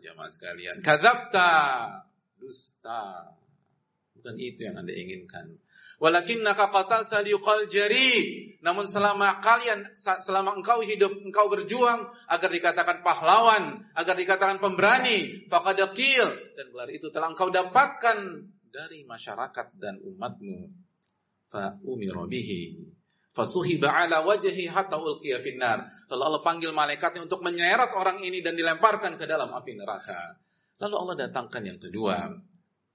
jamaah 0.03 0.31
sekalian. 0.31 0.83
Kadzabta, 0.83 1.51
dusta. 2.37 3.33
Bukan 4.19 4.37
itu 4.37 4.67
yang 4.67 4.77
Anda 4.77 4.93
inginkan. 4.93 5.63
Walakinnaka 6.03 6.75
qatalta 6.75 7.23
liqal 7.23 7.71
jari. 7.71 8.51
Namun 8.59 8.91
selama 8.91 9.39
kalian 9.39 9.87
selama 9.95 10.59
engkau 10.59 10.83
hidup 10.83 11.15
engkau 11.23 11.47
berjuang 11.47 12.11
agar 12.27 12.51
dikatakan 12.51 13.07
pahlawan, 13.07 13.87
agar 13.95 14.19
dikatakan 14.19 14.59
pemberani, 14.59 15.47
faqadaqil 15.47 16.27
dan 16.59 16.67
gelar 16.75 16.91
itu 16.91 17.07
telah 17.15 17.31
engkau 17.31 17.55
dapatkan 17.55 18.19
dari 18.75 19.07
masyarakat 19.07 19.67
dan 19.79 20.03
umatmu. 20.03 20.75
Fa 21.47 21.79
Fasuhiba 23.33 23.89
ala 23.89 24.21
wajhi 24.29 24.69
hatta 24.69 25.01
ulqiya 25.01 25.41
finnar. 25.41 25.89
Lalu 26.13 26.23
Allah 26.23 26.43
panggil 26.45 26.71
malaikatnya 26.77 27.25
untuk 27.25 27.41
menyeret 27.41 27.97
orang 27.97 28.21
ini 28.21 28.45
dan 28.45 28.57
dilemparkan 28.57 29.17
ke 29.17 29.25
dalam 29.25 29.49
api 29.57 29.73
neraka. 29.73 30.37
Lalu 30.85 30.95
Allah 31.01 31.17
datangkan 31.29 31.63
yang 31.65 31.81
kedua. 31.81 32.29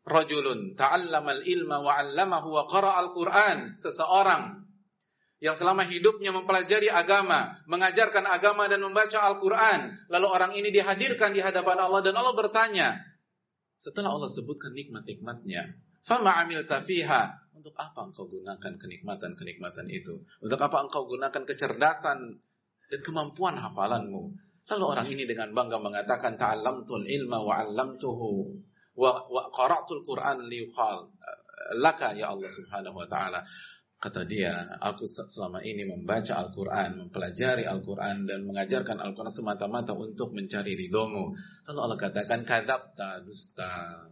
Rajulun 0.08 0.78
ta'allamal 0.78 1.42
ilma 1.44 1.82
wa 1.82 1.92
'allamahu 1.98 2.54
wa 2.54 2.64
qara'al 2.70 3.12
Qur'an. 3.18 3.76
Seseorang 3.82 4.68
yang 5.38 5.54
selama 5.54 5.86
hidupnya 5.86 6.34
mempelajari 6.34 6.90
agama, 6.90 7.62
mengajarkan 7.70 8.26
agama 8.26 8.66
dan 8.66 8.82
membaca 8.82 9.22
Al-Qur'an. 9.22 10.10
Lalu 10.10 10.28
orang 10.30 10.52
ini 10.58 10.74
dihadirkan 10.74 11.34
di 11.34 11.42
hadapan 11.46 11.78
Allah 11.78 12.02
dan 12.02 12.18
Allah 12.18 12.34
bertanya, 12.34 12.98
setelah 13.78 14.18
Allah 14.18 14.34
sebutkan 14.34 14.74
nikmat-nikmatnya, 14.74 15.78
fama 16.08 16.40
amilta 16.40 16.80
fiha 16.80 17.36
untuk 17.52 17.76
apa 17.76 18.08
engkau 18.08 18.32
gunakan 18.32 18.80
kenikmatan-kenikmatan 18.80 19.92
itu? 19.92 20.24
Untuk 20.40 20.56
apa 20.64 20.88
engkau 20.88 21.04
gunakan 21.04 21.44
kecerdasan 21.44 22.20
dan 22.88 23.00
kemampuan 23.04 23.60
hafalanmu? 23.60 24.32
Lalu 24.72 24.84
orang 24.88 25.08
ini 25.12 25.28
dengan 25.28 25.52
bangga 25.52 25.76
mengatakan 25.80 26.40
ta'allamtul 26.40 27.04
ilma 27.04 27.44
wa 27.44 27.60
'allamtuhu 27.60 28.56
wa, 28.96 29.12
wa 29.28 29.44
qara'tul 29.52 30.04
Qur'an 30.04 30.48
liqal 30.48 31.12
laka 31.76 32.16
ya 32.16 32.32
Allah 32.32 32.48
Subhanahu 32.48 33.04
wa 33.04 33.08
taala. 33.08 33.44
Kata 33.98 34.30
dia, 34.30 34.54
aku 34.78 35.10
selama 35.10 35.58
ini 35.66 35.82
membaca 35.82 36.38
Al-Quran, 36.38 37.02
mempelajari 37.02 37.66
Al-Quran, 37.66 38.30
dan 38.30 38.46
mengajarkan 38.46 39.02
Al-Quran 39.02 39.34
semata-mata 39.34 39.98
untuk 39.98 40.38
mencari 40.38 40.78
ridhomu. 40.78 41.34
Lalu 41.66 41.80
Allah 41.82 41.98
katakan, 41.98 42.46
kadabta 42.46 43.26
dusta 43.26 44.06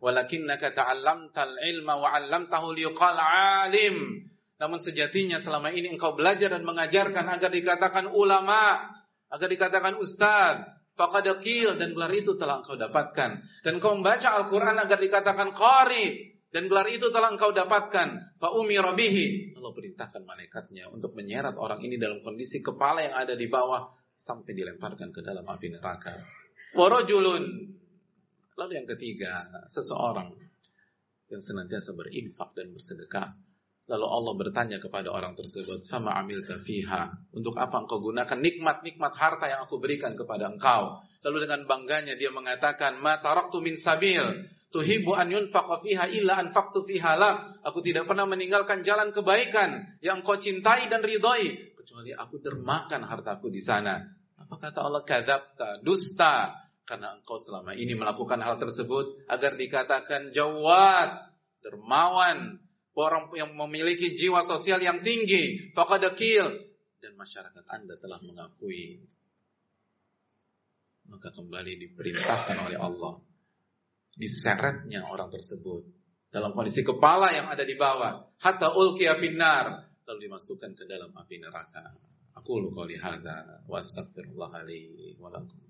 walakinnaka 0.00 0.72
ta'allamtal 0.76 1.56
ilma 1.64 1.94
wa 1.96 2.08
'allamtahu 2.12 2.72
liqal 2.76 3.16
'alim. 3.16 4.26
Namun 4.56 4.80
sejatinya 4.80 5.36
selama 5.36 5.68
ini 5.68 5.92
engkau 5.92 6.16
belajar 6.16 6.48
dan 6.48 6.64
mengajarkan 6.64 7.28
agar 7.28 7.50
dikatakan 7.52 8.08
ulama, 8.08 8.80
agar 9.28 9.48
dikatakan 9.52 10.00
ustaz, 10.00 10.64
faqad 10.96 11.28
qil 11.44 11.76
dan 11.76 11.92
gelar 11.92 12.08
itu 12.16 12.40
telah 12.40 12.64
engkau 12.64 12.74
dapatkan. 12.80 13.30
Dan 13.60 13.72
engkau 13.76 13.92
membaca 14.00 14.32
Al-Qur'an 14.40 14.80
agar 14.80 14.96
dikatakan 14.96 15.52
qari 15.52 16.36
dan 16.48 16.72
gelar 16.72 16.88
itu 16.88 17.12
telah 17.12 17.28
engkau 17.28 17.52
dapatkan. 17.52 18.40
Fa 18.40 18.48
umira 18.56 18.96
bihi. 18.96 19.52
Allah 19.60 19.72
perintahkan 19.76 20.24
malaikatnya 20.24 20.88
untuk 20.88 21.12
menyeret 21.12 21.52
orang 21.60 21.84
ini 21.84 22.00
dalam 22.00 22.24
kondisi 22.24 22.64
kepala 22.64 23.04
yang 23.04 23.12
ada 23.12 23.36
di 23.36 23.52
bawah 23.52 23.84
sampai 24.16 24.56
dilemparkan 24.56 25.12
ke 25.12 25.20
dalam 25.20 25.44
api 25.44 25.68
neraka. 25.68 26.16
Warajulun 26.72 27.44
Lalu 28.56 28.72
yang 28.82 28.88
ketiga, 28.88 29.46
seseorang 29.68 30.32
yang 31.28 31.42
senantiasa 31.42 31.92
berinfak 31.92 32.56
dan 32.56 32.72
bersedekah. 32.72 33.36
Lalu 33.86 34.06
Allah 34.10 34.34
bertanya 34.34 34.78
kepada 34.82 35.14
orang 35.14 35.38
tersebut, 35.38 35.86
"Fama 35.86 36.18
amil 36.18 36.42
fiha?" 36.42 37.06
Untuk 37.30 37.54
apa 37.54 37.86
engkau 37.86 38.02
gunakan 38.02 38.34
nikmat-nikmat 38.34 39.12
harta 39.14 39.46
yang 39.46 39.62
aku 39.62 39.78
berikan 39.78 40.18
kepada 40.18 40.50
engkau? 40.50 40.98
Lalu 41.22 41.46
dengan 41.46 41.70
bangganya 41.70 42.18
dia 42.18 42.34
mengatakan, 42.34 42.98
"Ma 42.98 43.22
taraktu 43.22 43.62
min 43.62 43.78
sabil 43.78 44.26
tuhibbu 44.74 45.14
an 45.14 45.30
yunfaqa 45.30 45.78
fiha 45.86 46.10
illa 46.10 46.42
anfaqtu 46.42 46.82
fiha 46.82 47.14
lak." 47.14 47.62
Aku 47.62 47.78
tidak 47.78 48.10
pernah 48.10 48.26
meninggalkan 48.26 48.82
jalan 48.82 49.14
kebaikan 49.14 50.02
yang 50.02 50.18
engkau 50.18 50.34
cintai 50.34 50.90
dan 50.90 51.06
ridhoi 51.06 51.76
kecuali 51.86 52.10
aku 52.10 52.42
dermakan 52.42 53.06
hartaku 53.06 53.46
di 53.46 53.62
sana. 53.62 54.02
Apa 54.42 54.58
kata 54.58 54.82
Allah? 54.82 55.06
Kadzabta, 55.06 55.86
dusta. 55.86 56.65
Karena 56.86 57.18
engkau 57.18 57.34
selama 57.34 57.74
ini 57.74 57.98
melakukan 57.98 58.38
hal 58.38 58.62
tersebut 58.62 59.26
agar 59.26 59.58
dikatakan 59.58 60.30
jawad, 60.30 61.10
dermawan, 61.58 62.62
orang 62.94 63.26
yang 63.34 63.52
memiliki 63.58 64.14
jiwa 64.14 64.46
sosial 64.46 64.78
yang 64.78 65.02
tinggi, 65.02 65.74
fakadakil 65.74 66.46
dan 67.02 67.12
masyarakat 67.18 67.64
Anda 67.68 67.98
telah 67.98 68.22
mengakui. 68.22 69.02
Maka 71.10 71.34
kembali 71.34 71.74
diperintahkan 71.74 72.56
oleh 72.70 72.78
Allah 72.78 73.18
diseretnya 74.16 75.04
orang 75.06 75.28
tersebut 75.28 75.84
dalam 76.32 76.56
kondisi 76.56 76.82
kepala 76.82 77.30
yang 77.30 77.46
ada 77.52 77.62
di 77.62 77.76
bawah 77.76 78.26
hatta 78.40 78.74
ulqiya 78.74 79.14
finnar 79.20 79.86
lalu 80.06 80.30
dimasukkan 80.30 80.72
ke 80.72 80.84
dalam 80.86 81.10
api 81.12 81.36
neraka. 81.42 81.94
Aku 82.36 82.62
lu 82.62 82.70
hadza 82.74 83.64
wa 83.66 83.78
astaghfirullah 83.80 84.62
li 84.68 85.14
wa 85.18 85.34
lakum. 85.34 85.65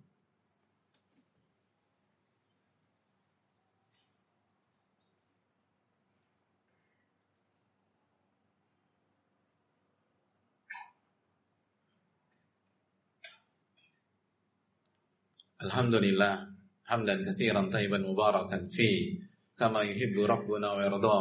Tayyiban 17.71 18.07
mubarakan 18.07 18.71
fi 18.71 19.19
kama 19.59 19.83
yuhibbu 19.83 20.27
rabbuna 20.27 20.77
wa 20.77 20.81
yarda. 20.83 21.21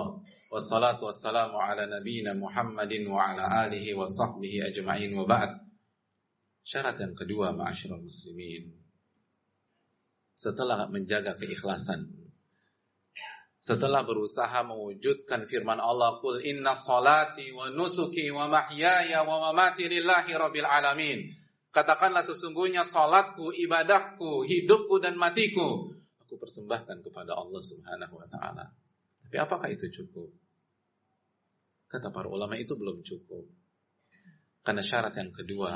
Wassalatu 0.52 1.10
wassalamu 1.10 1.60
ala 1.60 1.90
nabiyyina 1.90 2.38
Muhammadin 2.38 3.10
wa 3.10 3.34
ala 3.34 3.68
alihi 3.68 3.92
wa 3.98 4.08
sahbihi 4.08 4.72
ajma'in 4.72 5.12
wa 5.18 5.26
ba'd. 5.28 5.52
Syarat 6.64 6.98
yang 7.02 7.18
kedua 7.18 7.52
ma'asyiral 7.52 8.02
muslimin. 8.02 8.72
Setelah 10.38 10.88
menjaga 10.88 11.36
keikhlasan 11.36 12.26
setelah 13.66 14.06
berusaha 14.06 14.62
mewujudkan 14.62 15.50
firman 15.50 15.82
Allah 15.82 16.22
kul 16.22 16.38
inna 16.38 16.78
salati 16.78 17.50
wa 17.50 17.74
nusuki 17.74 18.30
wa 18.30 18.46
mahyaya 18.46 19.26
wa 19.26 19.50
mamati 19.50 19.90
lillahi 19.90 20.38
rabbil 20.38 20.70
alamin 20.70 21.34
Katakanlah 21.76 22.24
sesungguhnya 22.24 22.88
salatku, 22.88 23.52
ibadahku, 23.52 24.48
hidupku 24.48 25.04
dan 25.04 25.20
matiku 25.20 25.92
aku 26.36 26.44
persembahkan 26.44 27.00
kepada 27.00 27.32
Allah 27.32 27.62
Subhanahu 27.64 28.20
wa 28.20 28.28
taala. 28.28 28.68
Tapi 29.24 29.38
apakah 29.40 29.72
itu 29.72 29.88
cukup? 29.88 30.28
Kata 31.88 32.12
para 32.12 32.28
ulama 32.28 32.60
itu 32.60 32.76
belum 32.76 33.00
cukup. 33.06 33.48
Karena 34.66 34.84
syarat 34.84 35.16
yang 35.16 35.32
kedua 35.32 35.72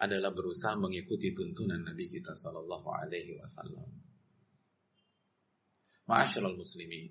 adalah 0.00 0.30
berusaha 0.30 0.78
mengikuti 0.78 1.34
tuntunan 1.34 1.82
Nabi 1.82 2.06
kita 2.06 2.30
sallallahu 2.30 2.86
alaihi 2.86 3.34
wasallam. 3.34 3.88
Ma'asyiral 6.06 6.54
muslimin. 6.54 7.10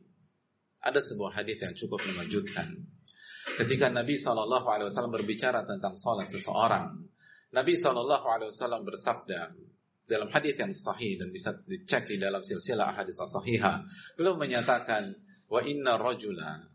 Ada 0.79 1.03
sebuah 1.03 1.35
hadis 1.35 1.59
yang 1.59 1.75
cukup 1.75 1.99
mengejutkan 2.07 2.71
Ketika 3.59 3.91
Nabi 3.91 4.15
Wasallam 4.15 5.11
berbicara 5.11 5.67
tentang 5.67 5.99
salat 5.99 6.31
seseorang, 6.31 6.95
Nabi 7.51 7.75
Wasallam 7.75 8.87
bersabda 8.87 9.51
dalam 10.07 10.31
hadis 10.31 10.55
yang 10.55 10.71
sahih 10.71 11.19
dan 11.19 11.35
bisa 11.35 11.51
dicek 11.67 12.07
di 12.07 12.23
dalam 12.23 12.39
silsilah 12.39 12.95
hadis 12.95 13.19
sahihah, 13.19 13.83
beliau 14.15 14.39
menyatakan, 14.39 15.11
wa 15.51 15.59
inna 15.59 15.99
rajula 15.99 16.71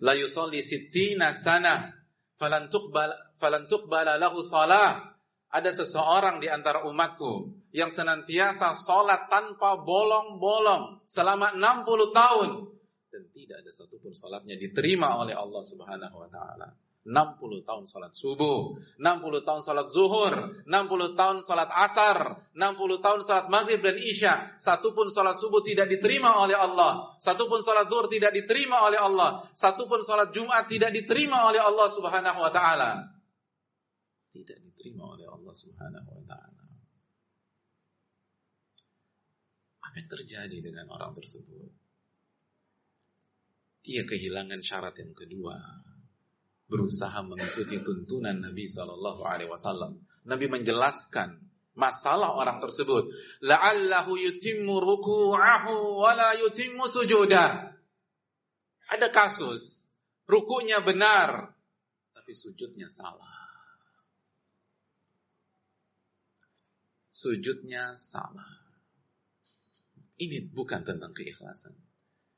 la 0.00 0.12
yusalli 0.12 0.60
sittina 0.60 1.32
sana 1.32 1.88
falan 2.36 2.68
falan 3.40 3.64
tuqbala 3.70 4.20
lahu 4.20 4.42
salah. 4.44 5.14
Ada 5.46 5.72
seseorang 5.72 6.42
di 6.42 6.50
antara 6.50 6.84
umatku 6.90 7.54
yang 7.70 7.94
senantiasa 7.94 8.74
sholat 8.76 9.30
tanpa 9.30 9.78
bolong-bolong 9.78 11.06
selama 11.06 11.54
60 11.54 11.86
tahun 12.12 12.50
dan 13.16 13.32
tidak 13.32 13.64
ada 13.64 13.72
satupun 13.72 14.12
salatnya 14.12 14.60
diterima 14.60 15.16
oleh 15.16 15.32
Allah 15.32 15.64
Subhanahu 15.64 16.16
wa 16.20 16.28
taala. 16.28 16.68
60 17.06 17.62
tahun 17.62 17.86
salat 17.86 18.12
subuh, 18.12 18.76
60 18.98 19.46
tahun 19.46 19.62
salat 19.62 19.88
zuhur, 19.94 20.34
60 20.66 21.14
tahun 21.14 21.38
salat 21.46 21.70
asar, 21.70 22.50
60 22.50 22.98
tahun 22.98 23.20
salat 23.22 23.46
maghrib 23.46 23.78
dan 23.78 23.94
isya. 23.94 24.58
Satupun 24.58 25.08
salat 25.08 25.38
subuh 25.38 25.62
tidak 25.62 25.86
diterima 25.86 26.34
oleh 26.34 26.58
Allah. 26.58 27.14
Satupun 27.22 27.62
salat 27.62 27.86
zuhur 27.86 28.10
tidak 28.10 28.34
diterima 28.34 28.84
oleh 28.84 28.98
Allah. 28.98 29.46
Satupun 29.54 30.02
salat 30.02 30.34
Jumat 30.34 30.66
tidak 30.66 30.90
diterima 30.90 31.46
oleh 31.46 31.62
Allah 31.62 31.88
Subhanahu 31.88 32.38
wa 32.42 32.50
taala. 32.50 33.06
Tidak 34.34 34.58
diterima 34.66 35.06
oleh 35.06 35.30
Allah 35.30 35.54
Subhanahu 35.54 36.10
wa 36.10 36.24
taala. 36.26 36.64
Apa 39.86 39.94
yang 39.94 40.10
terjadi 40.10 40.58
dengan 40.58 40.90
orang 40.90 41.14
tersebut? 41.14 41.70
Ia 43.86 44.02
kehilangan 44.02 44.58
syarat 44.60 44.98
yang 44.98 45.14
kedua. 45.14 45.54
Berusaha 46.66 47.22
mengikuti 47.22 47.78
tuntunan 47.86 48.42
Nabi 48.42 48.66
Shallallahu 48.66 49.22
Alaihi 49.22 49.46
Wasallam. 49.46 50.02
Nabi 50.26 50.50
menjelaskan 50.50 51.38
masalah 51.78 52.34
orang 52.34 52.58
tersebut. 52.58 53.06
La'allahu 53.46 54.18
yutimmu 54.18 54.74
ruku'ahu 54.74 56.02
wa 56.02 56.10
la 56.18 56.34
yutimmu 56.42 56.90
sujudah. 56.90 57.70
Ada 58.90 59.08
kasus, 59.14 59.94
rukunya 60.26 60.82
benar, 60.82 61.54
tapi 62.10 62.34
sujudnya 62.34 62.90
salah. 62.90 63.38
Sujudnya 67.14 67.94
salah. 67.94 68.50
Ini 70.18 70.50
bukan 70.50 70.82
tentang 70.82 71.14
keikhlasan 71.14 71.85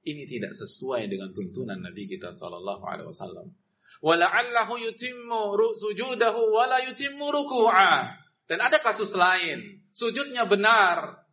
ini 0.07 0.25
tidak 0.31 0.55
sesuai 0.55 1.11
dengan 1.11 1.35
tuntunan 1.35 1.81
Nabi 1.81 2.07
kita 2.07 2.31
sallallahu 2.31 2.85
alaihi 2.87 3.09
wasallam. 3.11 3.51
Wala'allahu 3.99 4.79
yutimmu 4.79 5.59
sujudahu 5.75 6.41
wala 6.55 6.79
yutimmu 6.87 7.27
ruku'ah. 7.27 8.15
Dan 8.49 8.65
ada 8.65 8.79
kasus 8.81 9.13
lain, 9.19 9.83
sujudnya 9.93 10.49
benar 10.49 11.29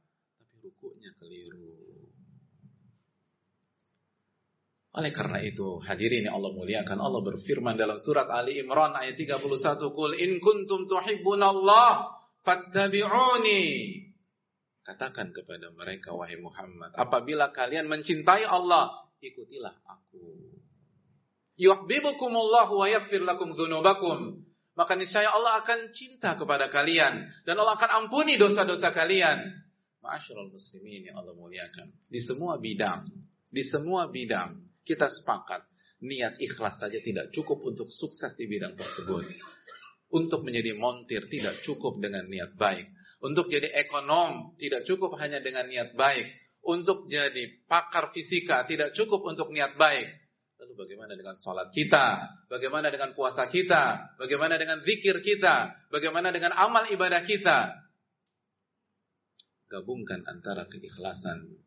tapi 0.55 0.71
rukuknya 0.71 1.11
keliru. 1.17 1.67
Oleh 4.95 5.11
karena 5.11 5.43
itu, 5.43 5.83
hadirin 5.83 6.29
yang 6.29 6.39
Allah 6.39 6.55
muliakan, 6.55 6.99
Allah 7.03 7.19
berfirman 7.19 7.75
dalam 7.75 7.99
surat 7.99 8.31
Ali 8.31 8.63
Imran 8.63 8.95
ayat 8.95 9.19
31, 9.19 9.91
"Qul 9.91 10.15
in 10.15 10.39
kuntum 10.39 10.87
tuhibbunallah 10.87 12.15
fattabi'uni." 12.47 13.63
Katakan 14.85 15.33
kepada 15.33 15.73
mereka, 15.73 16.13
wahai 16.13 16.37
Muhammad, 16.37 16.93
apabila 16.93 17.49
kalian 17.49 17.89
mencintai 17.89 18.45
Allah, 18.45 19.09
ikutilah 19.17 19.73
aku. 19.81 20.37
Yuhibbukumullah 21.57 22.69
wa 22.69 22.85
yaghfir 22.85 23.25
lakum 23.25 23.57
dzunubakum. 23.57 24.45
Maka 24.75 24.93
niscaya 24.99 25.31
Allah 25.31 25.63
akan 25.63 25.89
cinta 25.95 26.35
kepada 26.35 26.67
kalian 26.67 27.31
dan 27.47 27.55
Allah 27.55 27.79
akan 27.79 28.05
ampuni 28.05 28.35
dosa-dosa 28.35 28.91
kalian. 28.91 29.39
Ma'asyiral 30.03 30.51
muslimin 30.51 31.09
yang 31.09 31.17
Allah 31.17 31.33
muliakan. 31.33 31.95
Di 32.11 32.19
semua 32.19 32.59
bidang, 32.59 33.07
di 33.49 33.63
semua 33.63 34.11
bidang 34.11 34.59
kita 34.83 35.07
sepakat 35.07 35.63
niat 36.03 36.37
ikhlas 36.43 36.83
saja 36.83 36.99
tidak 36.99 37.31
cukup 37.31 37.63
untuk 37.63 37.87
sukses 37.87 38.35
di 38.35 38.51
bidang 38.51 38.75
tersebut. 38.75 39.23
Untuk 40.11 40.43
menjadi 40.43 40.75
montir 40.77 41.25
tidak 41.31 41.63
cukup 41.63 41.97
dengan 42.03 42.27
niat 42.27 42.53
baik 42.59 42.94
untuk 43.25 43.49
jadi 43.49 43.73
ekonom 43.73 44.53
tidak 44.61 44.85
cukup 44.85 45.17
hanya 45.17 45.41
dengan 45.41 45.65
niat 45.65 45.97
baik. 45.97 46.29
Untuk 46.61 47.09
jadi 47.09 47.65
pakar 47.65 48.13
fisika 48.13 48.69
tidak 48.69 48.93
cukup 48.93 49.25
untuk 49.25 49.49
niat 49.49 49.73
baik. 49.81 50.05
Lalu 50.61 50.73
bagaimana 50.77 51.17
dengan 51.17 51.33
sholat 51.33 51.73
kita? 51.73 52.21
Bagaimana 52.49 52.93
dengan 52.93 53.17
puasa 53.17 53.49
kita? 53.49 54.13
Bagaimana 54.21 54.61
dengan 54.61 54.77
zikir 54.85 55.25
kita? 55.25 55.73
Bagaimana 55.89 56.29
dengan 56.29 56.53
amal 56.53 56.85
ibadah 56.89 57.25
kita? 57.25 57.73
Gabungkan 59.73 60.21
antara 60.29 60.69
keikhlasan 60.69 61.65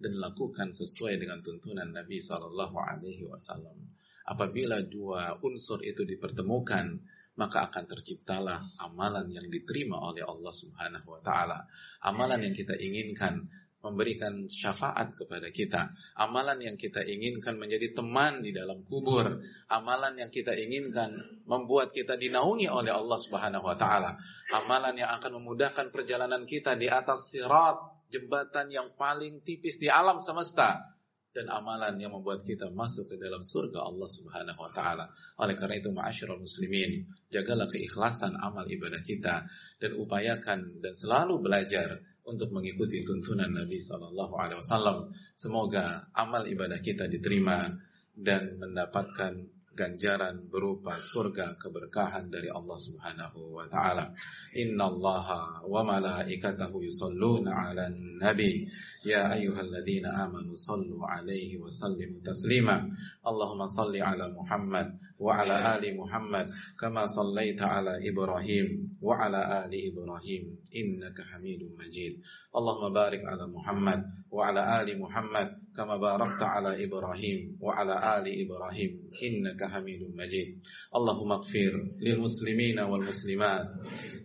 dan 0.00 0.12
lakukan 0.16 0.72
sesuai 0.72 1.16
dengan 1.16 1.40
tuntunan 1.40 1.88
Nabi 1.92 2.20
Shallallahu 2.20 2.76
Alaihi 2.76 3.24
Wasallam. 3.24 3.76
Apabila 4.24 4.84
dua 4.84 5.40
unsur 5.40 5.80
itu 5.84 6.04
dipertemukan, 6.04 7.00
maka 7.40 7.72
akan 7.72 7.88
terciptalah 7.88 8.60
amalan 8.84 9.32
yang 9.32 9.48
diterima 9.48 9.96
oleh 9.96 10.20
Allah 10.20 10.52
Subhanahu 10.52 11.08
wa 11.08 11.20
taala. 11.24 11.64
Amalan 12.04 12.44
yang 12.44 12.52
kita 12.52 12.76
inginkan 12.76 13.48
memberikan 13.80 14.44
syafaat 14.44 15.16
kepada 15.16 15.48
kita. 15.48 15.88
Amalan 16.20 16.60
yang 16.60 16.76
kita 16.76 17.00
inginkan 17.00 17.56
menjadi 17.56 17.96
teman 17.96 18.44
di 18.44 18.52
dalam 18.52 18.84
kubur. 18.84 19.24
Amalan 19.72 20.20
yang 20.20 20.28
kita 20.28 20.52
inginkan 20.52 21.16
membuat 21.48 21.96
kita 21.96 22.20
dinaungi 22.20 22.68
oleh 22.68 22.92
Allah 22.92 23.16
Subhanahu 23.16 23.64
wa 23.64 23.76
taala. 23.80 24.20
Amalan 24.52 25.00
yang 25.00 25.16
akan 25.16 25.40
memudahkan 25.40 25.88
perjalanan 25.96 26.44
kita 26.44 26.76
di 26.76 26.92
atas 26.92 27.32
sirat, 27.32 27.80
jembatan 28.12 28.68
yang 28.68 28.92
paling 29.00 29.40
tipis 29.48 29.80
di 29.80 29.88
alam 29.88 30.20
semesta 30.20 30.99
dan 31.30 31.46
amalan 31.46 31.94
yang 32.02 32.10
membuat 32.10 32.42
kita 32.42 32.74
masuk 32.74 33.14
ke 33.14 33.16
dalam 33.22 33.46
surga 33.46 33.86
Allah 33.86 34.08
Subhanahu 34.10 34.58
wa 34.58 34.70
taala. 34.74 35.06
Oleh 35.38 35.54
karena 35.54 35.78
itu 35.78 35.94
ma'asyiral 35.94 36.42
muslimin, 36.42 37.06
jagalah 37.30 37.70
keikhlasan 37.70 38.34
amal 38.34 38.66
ibadah 38.66 38.98
kita 39.06 39.46
dan 39.78 39.90
upayakan 39.94 40.82
dan 40.82 40.92
selalu 40.94 41.38
belajar 41.38 42.02
untuk 42.26 42.50
mengikuti 42.50 43.06
tuntunan 43.06 43.50
Nabi 43.50 43.78
Shallallahu 43.78 44.34
Alaihi 44.38 44.58
Wasallam. 44.58 45.14
Semoga 45.38 46.10
amal 46.14 46.46
ibadah 46.50 46.82
kita 46.82 47.06
diterima 47.06 47.70
dan 48.14 48.58
mendapatkan 48.58 49.59
ganjaran 49.74 50.50
berupa 50.50 50.98
surga 50.98 51.54
keberkahan 51.56 52.28
dari 52.28 52.50
Allah 52.50 52.78
Subhanahu 52.78 53.54
wa 53.54 53.64
taala. 53.70 54.10
Innallaha 54.54 55.64
wa 55.64 55.80
malaikatahu 55.86 56.82
yusalluna 56.84 57.54
'alan 57.54 58.18
nabi 58.18 58.66
ya 59.06 59.30
ayyuhalladzina 59.30 60.26
amanu 60.26 60.58
sallu 60.58 61.00
'alaihi 61.00 61.62
wa 61.62 61.70
sallimu 61.70 62.20
taslima. 62.20 62.82
Allahumma 63.22 63.70
salli 63.70 64.02
'ala 64.02 64.28
Muhammad 64.34 65.09
wa 65.21 65.37
'ala 65.37 65.77
ali 65.77 65.93
Muhammad 65.93 66.49
kama 66.73 67.05
sallaita 67.05 67.69
'ala 67.69 68.01
Ibrahim 68.01 68.97
wa 68.97 69.13
'ala 69.21 69.63
ali 69.63 69.93
Ibrahim 69.93 70.57
innaka 70.73 71.21
Hamidum 71.29 71.77
Majid. 71.77 72.17
Allahumma 72.49 72.89
barik 72.89 73.21
'ala 73.21 73.45
Muhammad 73.45 74.01
wa 74.33 74.49
'ala 74.49 74.81
ali 74.81 74.97
Muhammad 74.97 75.53
kama 75.77 76.01
barakta 76.01 76.57
'ala 76.57 76.73
Ibrahim 76.73 77.53
wa 77.61 77.77
'ala 77.77 78.17
ali 78.17 78.41
Ibrahim 78.41 78.91
innaka 79.21 79.75
حميد 79.75 80.01
مجيد 80.15 80.49
اللهم 80.95 81.31
اغفر 81.31 81.73
للمسلمين 81.99 82.79
والمسلمات 82.79 83.67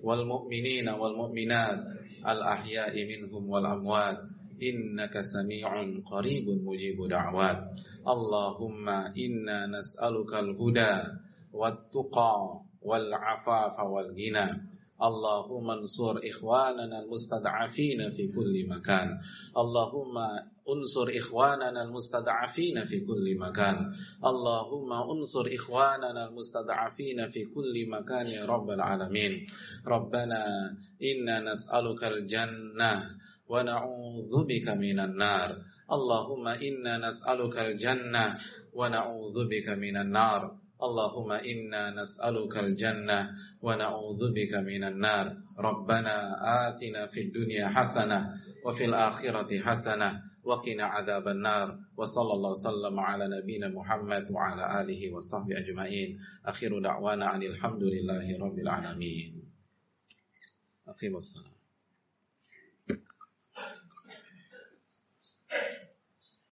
والمؤمنين 0.03 0.87
والمؤمنات 0.89 1.79
الأحياء 2.29 2.95
منهم 2.95 3.43
والأموات 3.51 4.19
إنك 4.63 5.21
سميع 5.21 5.71
قريب 6.07 6.47
مجيب 6.65 7.09
دعوات 7.09 7.59
اللهم 8.09 8.89
إنا 9.25 9.67
نسألك 9.67 10.33
الهدى 10.35 10.95
والتقى 11.53 12.61
والعفاف 12.83 13.77
والغنى 13.81 14.49
اللهم 15.03 15.71
انصر 15.71 16.21
إخواننا 16.31 16.99
المستضعفين 17.03 18.11
في 18.13 18.29
كل 18.37 18.69
مكان 18.69 19.09
اللهم 19.57 20.15
انصر 20.69 21.07
إخواننا 21.19 21.83
المستضعفين 21.83 22.85
في 22.85 23.01
كل 23.01 23.27
مكان 23.39 23.77
اللهم 24.25 24.91
انصر 24.93 25.45
إخواننا 25.55 26.29
المستضعفين 26.29 27.29
في 27.31 27.45
كل 27.45 27.75
مكان 27.89 28.27
يا 28.27 28.45
رب 28.47 28.71
العالمين 28.71 29.47
ربنا 29.87 30.43
إنا 31.03 31.53
نسألك 31.53 32.05
الجنة 32.05 32.93
ونعوذ 33.48 34.34
بك 34.46 34.68
من 34.70 35.00
النار. 35.00 35.50
اللهم 35.92 36.48
إنا 36.48 37.10
نسألك 37.10 37.58
الجنة 37.58 38.40
ونعوذ 38.74 39.38
بك 39.48 39.70
من 39.70 39.98
النار. 39.98 40.42
اللهم 40.84 41.32
إنا 41.32 41.84
نسألك 42.02 42.58
الجنة 42.58 43.20
ونعوذ 43.62 44.22
بك 44.34 44.54
من 44.54 44.84
النار. 44.84 45.38
ربنا 45.60 46.16
آتنا 46.68 47.08
في 47.08 47.22
الدنيا 47.22 47.68
حسنة 47.68 48.42
وفي 48.66 48.86
الآخرة 48.86 49.60
حسنة 49.60 50.22
وقنا 50.44 50.84
عذاب 50.84 51.28
النار. 51.28 51.80
وصلى 51.98 52.34
الله 52.34 52.52
وسلم 52.52 53.00
على 53.00 53.26
نبينا 53.38 53.68
محمد 53.70 54.32
وعلى 54.32 54.82
آله 54.82 55.14
وصحبه 55.14 55.58
أجمعين. 55.58 56.20
أخير 56.46 56.80
دعوانا 56.80 57.26
عن 57.26 57.44
الحمد 57.44 57.84
لله 57.84 58.26
رب 58.40 58.60
العالمين. 58.60 59.32
أقيم 60.88 61.16
الصلاة. 61.16 61.55